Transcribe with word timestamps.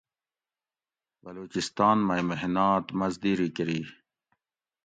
بلوچستان 1.23 1.97
مئی 2.07 2.23
محنات 2.29 2.85
مزدیری 2.99 3.49
کۤری 3.55 3.81